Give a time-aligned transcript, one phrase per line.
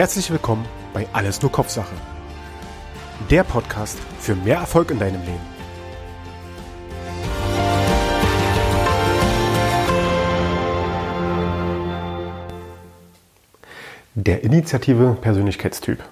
[0.00, 0.64] Herzlich willkommen
[0.94, 1.94] bei Alles nur Kopfsache.
[3.28, 5.40] Der Podcast für mehr Erfolg in deinem Leben.
[14.14, 16.02] Der Initiative Persönlichkeitstyp.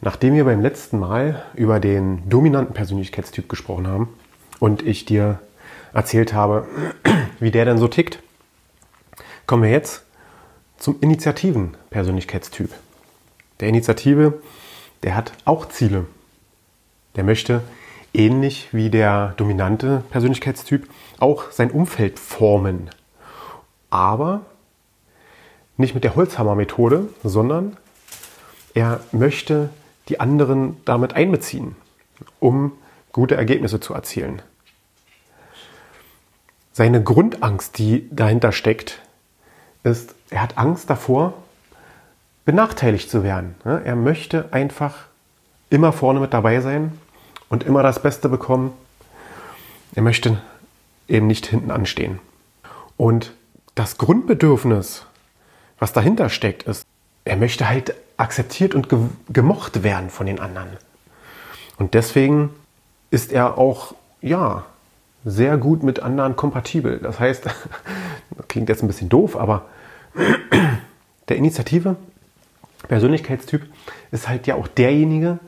[0.00, 4.08] Nachdem wir beim letzten Mal über den dominanten Persönlichkeitstyp gesprochen haben
[4.58, 5.38] und ich dir
[5.92, 6.66] erzählt habe,
[7.40, 8.22] wie der denn so tickt,
[9.46, 10.06] kommen wir jetzt
[10.80, 12.70] zum Initiativen-Persönlichkeitstyp.
[13.60, 14.42] Der Initiative,
[15.04, 16.06] der hat auch Ziele.
[17.14, 17.62] Der möchte
[18.12, 20.88] ähnlich wie der dominante Persönlichkeitstyp
[21.18, 22.90] auch sein Umfeld formen.
[23.90, 24.40] Aber
[25.76, 27.76] nicht mit der Holzhammer-Methode, sondern
[28.74, 29.68] er möchte
[30.08, 31.76] die anderen damit einbeziehen,
[32.38, 32.72] um
[33.12, 34.40] gute Ergebnisse zu erzielen.
[36.72, 39.02] Seine Grundangst, die dahinter steckt,
[39.82, 41.34] ist, er hat Angst davor,
[42.44, 43.54] benachteiligt zu werden.
[43.64, 44.94] Er möchte einfach
[45.68, 46.98] immer vorne mit dabei sein
[47.48, 48.72] und immer das Beste bekommen.
[49.94, 50.38] Er möchte
[51.08, 52.20] eben nicht hinten anstehen.
[52.96, 53.32] Und
[53.74, 55.06] das Grundbedürfnis,
[55.78, 56.84] was dahinter steckt, ist,
[57.24, 58.88] er möchte halt akzeptiert und
[59.28, 60.68] gemocht werden von den anderen.
[61.78, 62.50] Und deswegen
[63.10, 64.64] ist er auch, ja,
[65.24, 66.98] sehr gut mit anderen kompatibel.
[66.98, 67.54] Das heißt, das
[68.48, 69.66] klingt jetzt ein bisschen doof, aber
[71.28, 71.96] der Initiative,
[72.88, 73.62] Persönlichkeitstyp,
[74.10, 75.38] ist halt ja auch derjenige,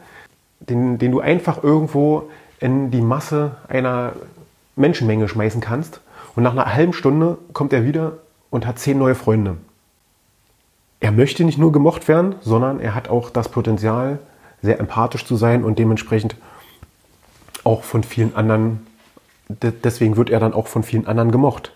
[0.60, 4.12] den, den du einfach irgendwo in die Masse einer
[4.76, 6.00] Menschenmenge schmeißen kannst
[6.36, 8.18] und nach einer halben Stunde kommt er wieder
[8.50, 9.56] und hat zehn neue Freunde.
[11.00, 14.20] Er möchte nicht nur gemocht werden, sondern er hat auch das Potenzial,
[14.62, 16.36] sehr empathisch zu sein und dementsprechend
[17.64, 18.86] auch von vielen anderen,
[19.48, 21.72] deswegen wird er dann auch von vielen anderen gemocht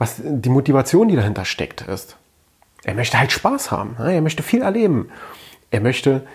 [0.00, 2.16] was die Motivation, die dahinter steckt, ist.
[2.84, 3.96] Er möchte halt Spaß haben.
[3.98, 5.10] Er möchte viel erleben.
[5.70, 6.26] Er möchte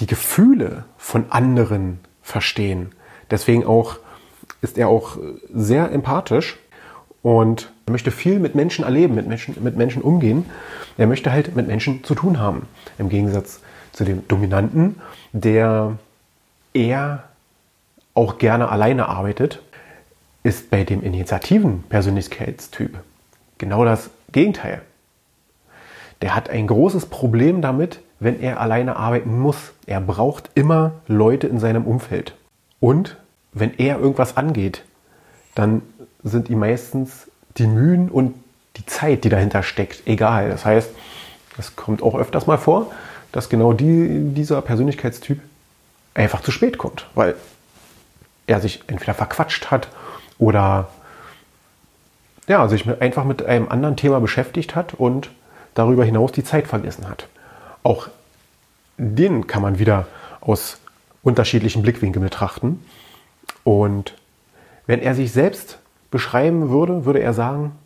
[0.00, 2.90] die Gefühle von anderen verstehen.
[3.30, 3.98] Deswegen auch
[4.62, 5.16] ist er auch
[5.54, 6.58] sehr empathisch
[7.22, 10.46] und möchte viel mit Menschen erleben, mit Menschen, mit Menschen umgehen.
[10.98, 12.66] Er möchte halt mit Menschen zu tun haben.
[12.98, 13.60] Im Gegensatz
[13.92, 15.00] zu dem Dominanten,
[15.32, 15.98] der
[16.74, 17.22] eher
[18.14, 19.62] auch gerne alleine arbeitet
[20.42, 22.98] ist bei dem Initiativen-Persönlichkeitstyp
[23.58, 24.82] genau das Gegenteil.
[26.20, 29.72] Der hat ein großes Problem damit, wenn er alleine arbeiten muss.
[29.86, 32.34] Er braucht immer Leute in seinem Umfeld.
[32.80, 33.16] Und
[33.52, 34.84] wenn er irgendwas angeht,
[35.54, 35.82] dann
[36.22, 37.28] sind ihm meistens
[37.58, 38.34] die Mühen und
[38.76, 40.48] die Zeit, die dahinter steckt, egal.
[40.48, 40.90] Das heißt,
[41.58, 42.90] es kommt auch öfters mal vor,
[43.32, 45.40] dass genau die, dieser Persönlichkeitstyp
[46.14, 47.34] einfach zu spät kommt, weil
[48.46, 49.88] er sich entweder verquatscht hat
[50.42, 50.88] oder
[52.48, 55.30] ja, sich einfach mit einem anderen Thema beschäftigt hat und
[55.74, 57.28] darüber hinaus die Zeit vergessen hat.
[57.84, 58.08] Auch
[58.98, 60.08] den kann man wieder
[60.40, 60.78] aus
[61.22, 62.84] unterschiedlichen Blickwinkeln betrachten.
[63.62, 64.14] Und
[64.88, 65.78] wenn er sich selbst
[66.10, 67.76] beschreiben würde, würde er sagen,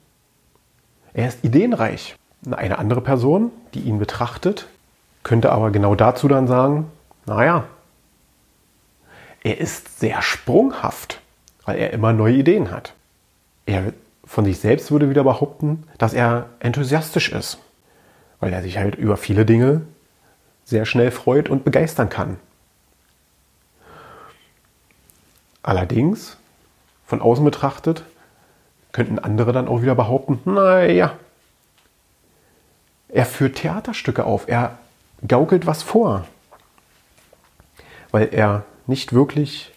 [1.13, 2.17] er ist ideenreich.
[2.51, 4.67] Eine andere Person, die ihn betrachtet,
[5.23, 6.91] könnte aber genau dazu dann sagen,
[7.27, 7.65] naja,
[9.45, 11.21] er ist sehr sprunghaft
[11.67, 12.95] weil er immer neue Ideen hat.
[13.67, 13.93] Er
[14.25, 17.59] von sich selbst würde wieder behaupten, dass er enthusiastisch ist,
[18.41, 19.83] weil er sich halt über viele Dinge
[20.65, 22.39] sehr schnell freut und begeistern kann.
[25.63, 26.37] Allerdings,
[27.05, 28.05] von außen betrachtet,
[28.93, 31.13] könnten andere dann auch wieder behaupten, naja,
[33.09, 34.79] er führt Theaterstücke auf, er
[35.27, 36.27] gaukelt was vor,
[38.11, 39.73] weil er nicht wirklich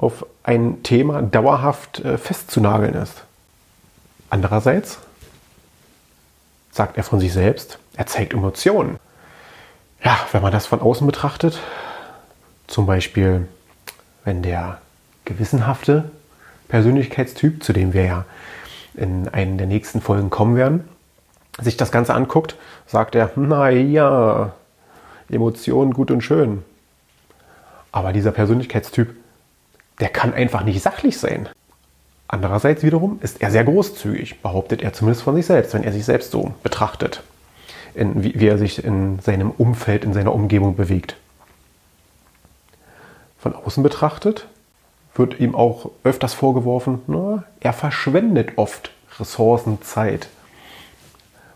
[0.00, 3.22] auf ein Thema dauerhaft äh, festzunageln ist.
[4.30, 4.98] Andererseits
[6.72, 8.98] sagt er von sich selbst, er zeigt Emotionen.
[10.02, 11.60] Ja, wenn man das von außen betrachtet,
[12.66, 13.46] zum Beispiel
[14.24, 14.80] wenn der
[15.26, 16.10] gewissenhafte
[16.68, 18.24] Persönlichkeitstyp, zu dem wir ja
[18.94, 20.88] in einen der nächsten Folgen kommen werden,
[21.60, 24.54] sich das Ganze anguckt, sagt er, naja,
[25.28, 26.64] Emotionen gut und schön.
[27.92, 29.19] Aber dieser Persönlichkeitstyp
[30.00, 31.48] der kann einfach nicht sachlich sein.
[32.26, 36.04] Andererseits wiederum ist er sehr großzügig, behauptet er zumindest von sich selbst, wenn er sich
[36.04, 37.22] selbst so betrachtet,
[37.94, 41.16] in, wie, wie er sich in seinem Umfeld, in seiner Umgebung bewegt.
[43.40, 44.46] Von außen betrachtet
[45.14, 50.28] wird ihm auch öfters vorgeworfen, na, er verschwendet oft Ressourcen, Zeit,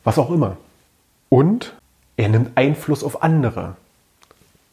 [0.02, 0.56] was auch immer.
[1.28, 1.74] Und
[2.16, 3.76] er nimmt Einfluss auf andere.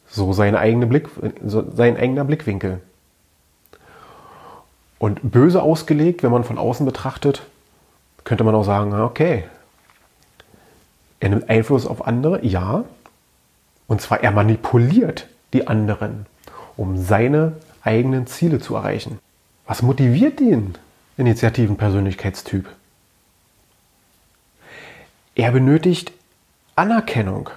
[0.08, 1.08] So, seine eigene Blick,
[1.44, 2.80] so sein eigener Blickwinkel.
[5.02, 7.42] Und böse ausgelegt, wenn man von außen betrachtet,
[8.22, 9.46] könnte man auch sagen, okay,
[11.18, 12.84] Er nimmt Einfluss auf andere, ja.
[13.88, 16.26] Und zwar er manipuliert die anderen,
[16.76, 19.18] um seine eigenen Ziele zu erreichen.
[19.66, 20.78] Was motiviert den
[21.16, 22.68] initiativen Persönlichkeitstyp?
[25.34, 26.12] Er benötigt
[26.76, 27.50] Anerkennung.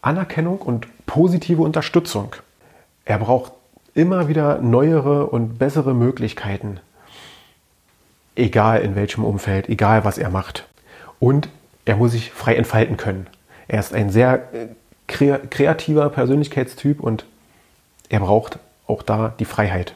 [0.00, 2.34] Anerkennung und positive Unterstützung.
[3.04, 3.52] Er braucht
[3.94, 6.80] immer wieder neuere und bessere Möglichkeiten.
[8.34, 10.66] Egal in welchem Umfeld, egal was er macht.
[11.18, 11.48] Und
[11.84, 13.26] er muss sich frei entfalten können.
[13.68, 14.68] Er ist ein sehr äh,
[15.06, 17.26] kreativer Persönlichkeitstyp und
[18.08, 19.94] er braucht auch da die Freiheit.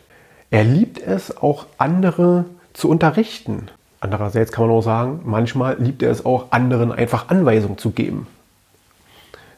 [0.50, 3.68] Er liebt es auch andere zu unterrichten.
[4.00, 8.26] Andererseits kann man auch sagen, manchmal liebt er es auch anderen einfach Anweisungen zu geben.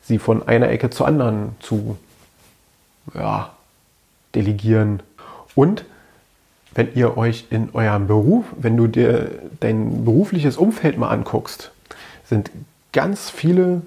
[0.03, 1.99] Sie von einer Ecke zur anderen zu
[3.15, 3.51] ja,
[4.35, 5.03] delegieren.
[5.55, 5.85] Und
[6.75, 9.31] wenn ihr euch in eurem Beruf, wenn du dir
[9.61, 11.73] dein berufliches Umfeld mal anguckst,
[12.25, 12.51] sind
[12.93, 13.83] ganz viele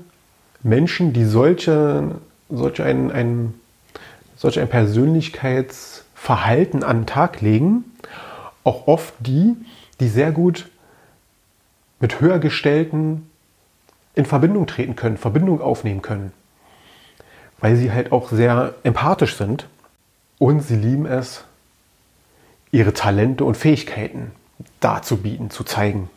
[0.64, 2.16] Menschen, die solche,
[2.50, 3.54] solch, ein, ein,
[4.36, 7.84] solch ein Persönlichkeitsverhalten an den Tag legen,
[8.64, 9.56] auch oft die,
[10.00, 10.70] die sehr gut
[12.00, 13.30] mit höhergestellten
[14.16, 16.32] in Verbindung treten können, Verbindung aufnehmen können,
[17.60, 19.68] weil sie halt auch sehr empathisch sind
[20.42, 21.44] und sie lieben es,
[22.72, 24.32] ihre Talente und Fähigkeiten
[24.80, 26.10] darzubieten, zu zeigen.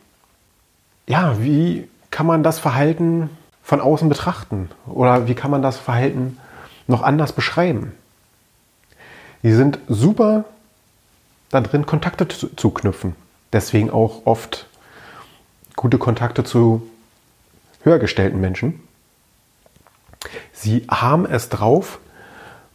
[1.05, 3.29] Ja, wie kann man das Verhalten
[3.61, 4.71] von außen betrachten?
[4.87, 6.39] Oder wie kann man das Verhalten
[6.87, 7.91] noch anders beschreiben?
[9.43, 10.45] Die sind super
[11.51, 13.15] da drin, Kontakte zu, zu knüpfen.
[13.53, 14.65] Deswegen auch oft
[15.75, 16.81] gute Kontakte zu
[17.83, 18.81] höhergestellten Menschen.
[20.51, 21.99] Sie haben es drauf,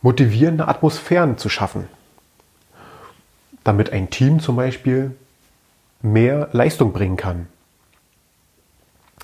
[0.02, 1.88] motivierende Atmosphären zu schaffen,
[3.64, 5.14] damit ein Team zum Beispiel
[6.02, 7.46] mehr Leistung bringen kann.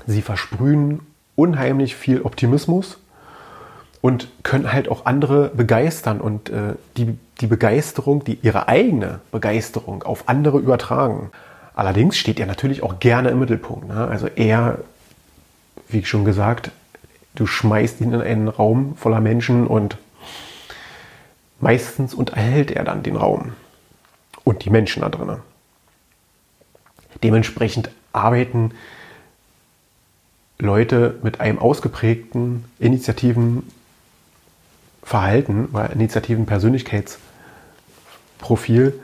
[0.06, 1.00] Sie versprühen
[1.34, 2.98] unheimlich viel Optimismus
[4.00, 10.02] und können halt auch andere begeistern und äh, die, die Begeisterung, die ihre eigene Begeisterung
[10.02, 11.30] auf andere übertragen.
[11.74, 13.88] Allerdings steht er natürlich auch gerne im Mittelpunkt.
[13.88, 14.06] Ne?
[14.06, 14.78] Also er,
[15.88, 16.70] wie schon gesagt,
[17.34, 19.98] du schmeißt ihn in einen Raum voller Menschen und
[21.60, 23.52] meistens unterhält er dann den Raum
[24.44, 25.40] und die Menschen da drinnen.
[27.22, 28.72] Dementsprechend arbeiten
[30.58, 33.70] Leute mit einem ausgeprägten initiativen
[35.02, 38.98] Verhalten oder initiativen Persönlichkeitsprofil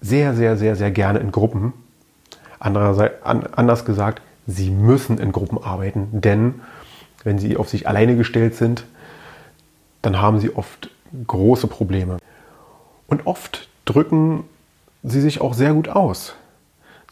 [0.00, 1.72] sehr, sehr, sehr, sehr gerne in Gruppen.
[2.60, 6.60] Andererseits, anders gesagt, sie müssen in Gruppen arbeiten, denn
[7.24, 8.84] wenn sie auf sich alleine gestellt sind,
[10.02, 10.90] dann haben sie oft
[11.26, 12.18] große Probleme.
[13.06, 14.44] Und oft drücken
[15.02, 16.34] sie sich auch sehr gut aus.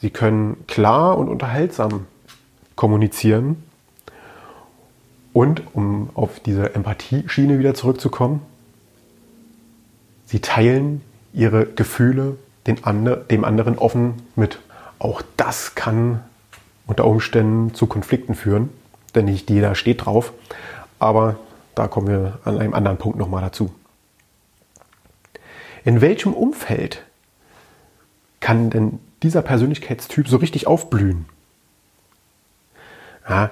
[0.01, 2.07] Sie können klar und unterhaltsam
[2.75, 3.63] kommunizieren.
[5.33, 8.41] Und um auf diese Empathieschiene wieder zurückzukommen,
[10.27, 11.03] sie teilen
[11.33, 12.37] ihre Gefühle
[12.83, 14.59] andre, dem anderen offen mit.
[14.99, 16.23] Auch das kann
[16.87, 18.71] unter Umständen zu Konflikten führen,
[19.15, 20.33] denn nicht jeder steht drauf.
[20.99, 21.37] Aber
[21.77, 23.73] da kommen wir an einem anderen Punkt nochmal dazu.
[25.85, 27.05] In welchem Umfeld
[28.41, 31.27] kann denn dieser Persönlichkeitstyp so richtig aufblühen?
[33.29, 33.51] Ja,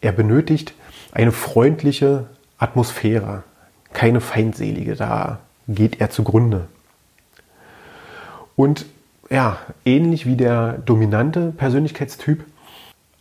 [0.00, 0.74] er benötigt
[1.12, 2.26] eine freundliche
[2.58, 3.44] Atmosphäre,
[3.92, 4.96] keine feindselige.
[4.96, 6.68] Da geht er zugrunde.
[8.56, 8.86] Und
[9.28, 12.44] ja, ähnlich wie der dominante Persönlichkeitstyp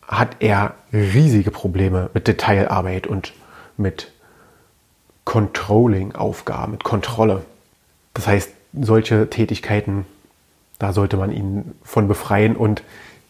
[0.08, 3.34] hat er riesige Probleme mit Detailarbeit und
[3.78, 4.12] mit
[5.26, 7.44] Controlling-Aufgaben, mit Kontrolle.
[8.14, 10.06] Das heißt, solche Tätigkeiten,
[10.80, 12.84] da sollte man ihn von befreien und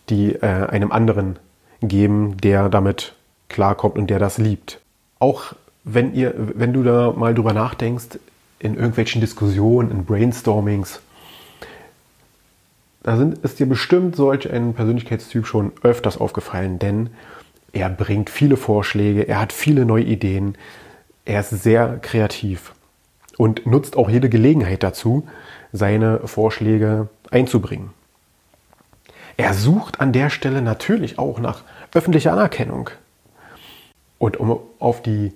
[0.10, 1.40] die äh, einem anderen
[1.82, 3.16] geben, der damit
[3.50, 4.80] klarkommt und der das liebt.
[5.20, 8.20] Auch wenn ihr, wenn du da mal drüber nachdenkst,
[8.60, 11.00] in irgendwelchen Diskussionen, in Brainstormings,
[13.04, 17.12] da sind, ist dir bestimmt solch ein Persönlichkeitstyp schon öfters aufgefallen, denn
[17.72, 20.58] er bringt viele Vorschläge, er hat viele neue Ideen,
[21.26, 22.74] er ist sehr kreativ
[23.38, 25.28] und nutzt auch jede Gelegenheit dazu,
[25.74, 27.90] seine Vorschläge einzubringen.
[29.38, 31.64] Er sucht an der Stelle natürlich auch nach
[31.94, 32.90] öffentlicher Anerkennung.
[34.18, 35.34] Und um auf die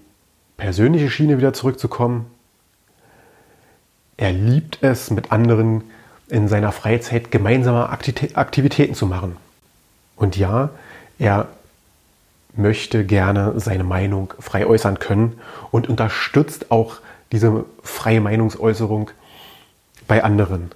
[0.55, 2.27] persönliche Schiene wieder zurückzukommen,
[4.15, 5.84] er liebt es, mit anderen
[6.29, 9.36] in seiner Freizeit gemeinsame Aktivitäten zu machen.
[10.15, 10.69] Und ja,
[11.17, 11.48] er
[12.55, 15.39] möchte gerne seine Meinung frei äußern können
[15.71, 16.97] und unterstützt auch
[17.31, 19.11] diese freie Meinungsäußerung
[20.07, 20.71] bei anderen.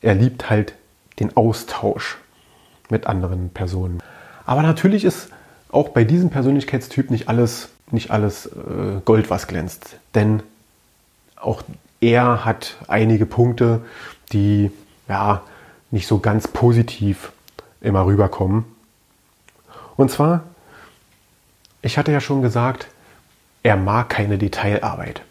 [0.00, 0.74] Er liebt halt
[1.20, 2.18] den Austausch
[2.90, 4.02] mit anderen Personen.
[4.44, 5.28] Aber natürlich ist
[5.70, 9.96] auch bei diesem Persönlichkeitstyp nicht alles, nicht alles äh, Gold, was glänzt.
[10.14, 10.42] Denn
[11.36, 11.62] auch
[12.00, 13.82] er hat einige Punkte,
[14.32, 14.70] die
[15.08, 15.42] ja
[15.90, 17.32] nicht so ganz positiv
[17.80, 18.64] immer rüberkommen.
[19.96, 20.44] Und zwar,
[21.82, 22.88] ich hatte ja schon gesagt,
[23.62, 25.22] er mag keine Detailarbeit.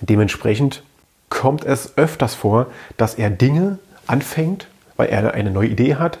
[0.00, 0.82] Dementsprechend
[1.28, 6.18] kommt es öfters vor, dass er Dinge anfängt, weil er eine neue Idee hat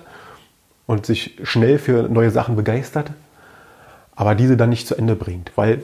[0.86, 3.12] und sich schnell für neue Sachen begeistert,
[4.16, 5.82] aber diese dann nicht zu Ende bringt, weil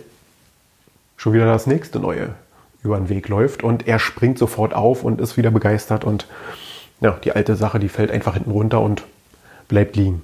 [1.17, 2.35] schon wieder das nächste neue
[2.83, 6.27] über den Weg läuft und er springt sofort auf und ist wieder begeistert und
[7.01, 9.05] ja, die alte Sache, die fällt einfach hinten runter und
[9.69, 10.23] bleibt liegen.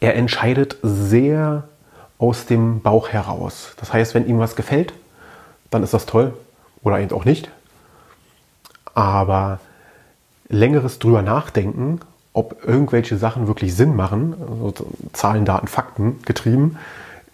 [0.00, 1.68] Er entscheidet sehr
[2.18, 3.74] aus dem Bauch heraus.
[3.78, 4.92] Das heißt, wenn ihm was gefällt,
[5.70, 6.34] dann ist das toll
[6.82, 7.50] oder eben auch nicht.
[8.94, 9.60] Aber
[10.48, 12.00] längeres drüber nachdenken,
[12.32, 16.78] ob irgendwelche Sachen wirklich Sinn machen, also Zahlen, Daten, Fakten getrieben,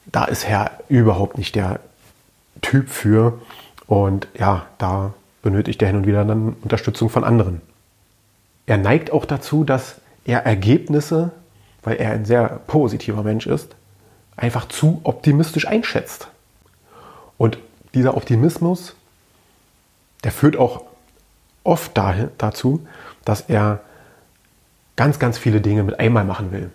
[0.07, 1.81] da ist Herr überhaupt nicht der
[2.61, 3.39] Typ für.
[3.87, 5.13] Und ja, da
[5.43, 7.61] benötigt er hin und wieder dann Unterstützung von anderen.
[8.67, 11.33] Er neigt auch dazu, dass er Ergebnisse,
[11.83, 13.75] weil er ein sehr positiver Mensch ist,
[14.37, 16.29] einfach zu optimistisch einschätzt.
[17.39, 17.59] Und
[17.95, 18.95] dieser Optimismus,
[20.25, 20.85] der führt auch
[21.65, 22.87] oft dahin, dazu,
[23.25, 23.81] dass er
[24.97, 26.71] ganz, ganz viele Dinge mit einmal machen will.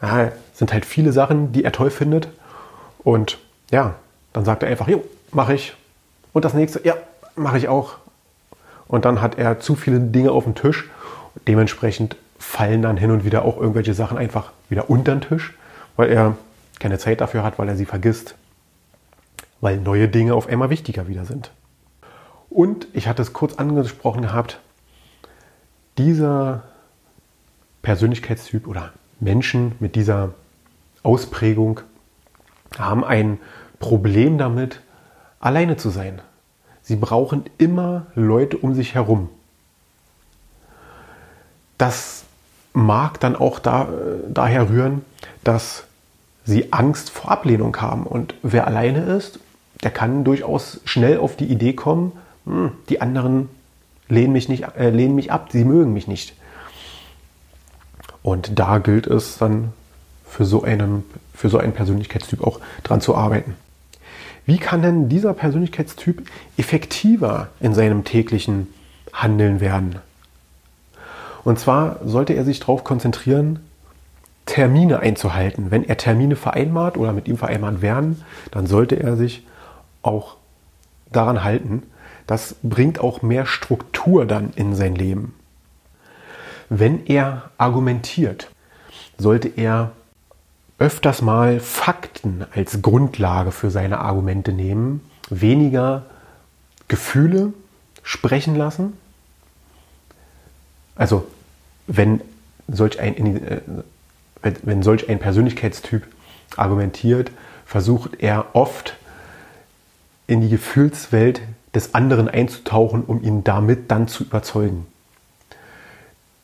[0.00, 2.28] Ja, sind halt viele Sachen, die er toll findet.
[3.02, 3.38] Und
[3.70, 3.96] ja,
[4.32, 5.74] dann sagt er einfach, jo, mache ich.
[6.32, 6.94] Und das nächste, ja,
[7.34, 7.96] mache ich auch.
[8.86, 10.88] Und dann hat er zu viele Dinge auf dem Tisch.
[11.46, 15.54] Dementsprechend fallen dann hin und wieder auch irgendwelche Sachen einfach wieder unter den Tisch,
[15.98, 16.36] weil er
[16.78, 18.36] keine Zeit dafür hat, weil er sie vergisst,
[19.60, 21.50] weil neue Dinge auf einmal wichtiger wieder sind.
[22.48, 24.60] Und ich hatte es kurz angesprochen gehabt,
[25.98, 26.62] dieser
[27.82, 30.34] Persönlichkeitstyp oder Menschen mit dieser
[31.02, 31.80] Ausprägung
[32.78, 33.40] haben ein
[33.80, 34.80] Problem damit,
[35.40, 36.22] alleine zu sein.
[36.80, 39.30] Sie brauchen immer Leute um sich herum.
[41.76, 42.22] Das
[42.72, 43.86] mag dann auch da, äh,
[44.28, 45.04] daher rühren,
[45.42, 45.87] dass
[46.48, 48.04] sie Angst vor Ablehnung haben.
[48.04, 49.38] Und wer alleine ist,
[49.82, 52.12] der kann durchaus schnell auf die Idee kommen,
[52.46, 53.50] hm, die anderen
[54.08, 56.34] lehnen mich, nicht, äh, lehnen mich ab, sie mögen mich nicht.
[58.22, 59.74] Und da gilt es dann
[60.26, 63.54] für so einen, für so einen Persönlichkeitstyp auch dran zu arbeiten.
[64.46, 66.22] Wie kann denn dieser Persönlichkeitstyp
[66.56, 68.68] effektiver in seinem täglichen
[69.12, 69.96] Handeln werden?
[71.44, 73.67] Und zwar sollte er sich darauf konzentrieren,
[74.48, 75.70] Termine einzuhalten.
[75.70, 79.46] Wenn er Termine vereinbart oder mit ihm vereinbart werden, dann sollte er sich
[80.02, 80.36] auch
[81.12, 81.82] daran halten,
[82.26, 85.34] das bringt auch mehr Struktur dann in sein Leben.
[86.70, 88.50] Wenn er argumentiert,
[89.18, 89.92] sollte er
[90.78, 96.06] öfters mal Fakten als Grundlage für seine Argumente nehmen, weniger
[96.88, 97.52] Gefühle
[98.02, 98.94] sprechen lassen.
[100.96, 101.26] Also
[101.86, 102.22] wenn
[102.66, 103.84] solch ein,
[104.42, 106.06] äh, wenn solch ein Persönlichkeitstyp
[106.56, 107.30] argumentiert,
[107.66, 108.96] versucht er oft
[110.26, 111.40] in die Gefühlswelt
[111.74, 114.86] des anderen einzutauchen, um ihn damit dann zu überzeugen.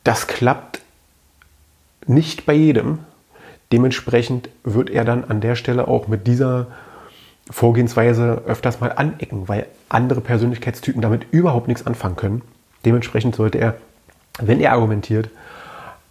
[0.04, 0.82] Das klappt
[2.06, 2.98] nicht bei jedem.
[3.72, 6.66] Dementsprechend wird er dann an der Stelle auch mit dieser
[7.50, 12.42] Vorgehensweise öfters mal anecken, weil andere Persönlichkeitstypen damit überhaupt nichts anfangen können.
[12.84, 13.76] Dementsprechend sollte er,
[14.38, 15.30] wenn er argumentiert,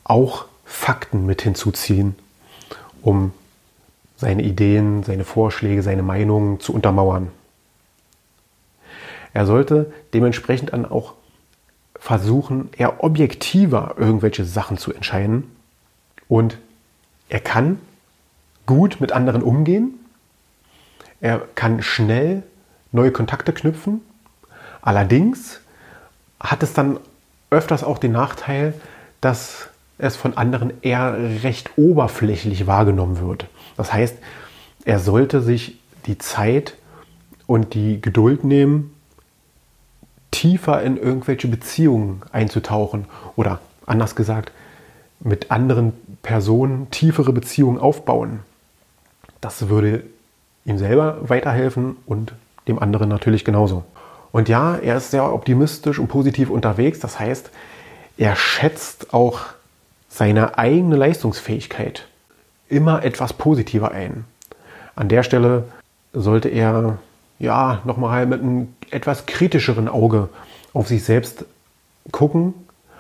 [0.04, 2.16] auch Fakten mit hinzuziehen,
[3.02, 3.34] um
[4.18, 7.30] seine Ideen, seine Vorschläge, seine Meinungen zu untermauern.
[9.34, 11.14] Er sollte dementsprechend dann auch
[11.96, 15.56] versuchen, eher objektiver irgendwelche Sachen zu entscheiden.
[16.28, 16.58] Und
[17.30, 17.80] er kann
[18.66, 20.00] gut mit anderen umgehen.
[21.22, 22.44] Er kann schnell
[22.92, 24.02] neue Kontakte knüpfen.
[24.82, 25.62] Allerdings
[26.40, 27.00] hat es dann
[27.50, 28.74] öfters auch den Nachteil,
[29.22, 29.70] dass
[30.04, 33.48] es von anderen eher recht oberflächlich wahrgenommen wird.
[33.78, 34.18] Das heißt,
[34.86, 36.76] er sollte sich die Zeit
[37.48, 38.94] und die Geduld nehmen,
[40.32, 43.06] tiefer in irgendwelche Beziehungen einzutauchen
[43.36, 44.52] oder anders gesagt,
[45.20, 48.40] mit anderen Personen tiefere Beziehungen aufbauen.
[49.40, 50.04] Das würde
[50.66, 52.34] ihm selber weiterhelfen und
[52.68, 53.84] dem anderen natürlich genauso.
[54.32, 57.00] Und ja, er ist sehr optimistisch und positiv unterwegs.
[57.00, 57.52] Das heißt,
[58.18, 59.42] er schätzt auch
[60.14, 62.08] seine eigene Leistungsfähigkeit
[62.70, 64.26] immer etwas positiver ein.
[64.96, 65.64] An der Stelle
[66.14, 67.00] sollte er
[67.40, 70.30] ja, nochmal mit einem etwas kritischeren Auge
[70.72, 71.46] auf sich selbst
[72.12, 72.54] gucken.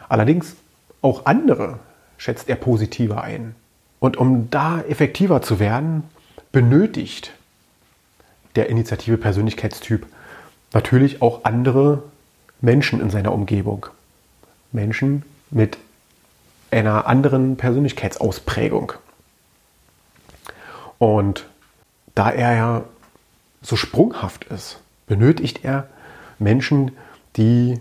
[0.09, 0.55] Allerdings
[1.03, 1.77] auch andere
[2.17, 3.53] schätzt er positiver ein.
[3.99, 6.03] Und um da effektiver zu werden,
[6.51, 7.31] benötigt
[8.55, 10.07] der Initiative Persönlichkeitstyp
[10.73, 12.01] natürlich auch andere
[12.59, 13.85] Menschen in seiner Umgebung.
[14.71, 15.77] Menschen mit
[16.73, 18.93] einer anderen Persönlichkeitsausprägung.
[20.97, 21.47] Und
[22.15, 22.83] da er ja
[23.61, 25.87] so sprunghaft ist, benötigt er
[26.39, 26.91] Menschen,
[27.37, 27.79] die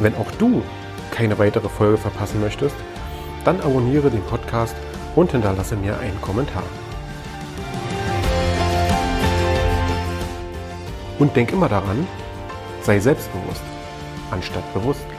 [0.00, 0.64] Wenn auch du
[1.12, 2.74] keine weitere Folge verpassen möchtest,
[3.44, 4.74] dann abonniere den Podcast
[5.14, 6.64] und hinterlasse mir einen Kommentar.
[11.20, 12.04] Und denk immer daran,
[12.82, 13.62] sei selbstbewusst
[14.32, 15.13] anstatt bewusstlos.